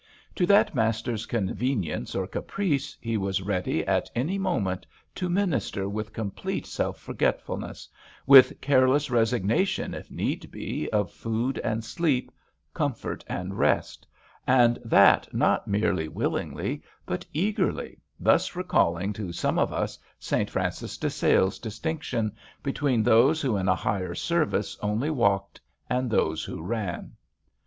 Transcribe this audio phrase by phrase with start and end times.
[0.37, 6.11] To that master's convenience or caprice he was ready at any moment to minister with
[6.11, 7.87] complete self forgetfulness,
[8.25, 12.31] with careless resignation, if need be, of food and sleep,
[12.73, 14.07] comfort and rest,
[14.47, 19.99] and that not merely willingly but eagerly, thus recalling i6 HARKAWAY to some of us
[20.17, 20.49] St.
[20.49, 22.31] Francis de Sales' distinction
[22.63, 27.11] between those who in a Higher Service only walked and those who ran.